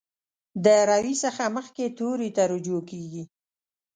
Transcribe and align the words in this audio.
د 0.65 0.67
روي 0.89 1.13
څخه 1.23 1.43
مخکې 1.57 1.83
توري 1.97 2.29
ته 2.35 2.43
رجوع 2.51 2.81
کیږي. 2.89 3.23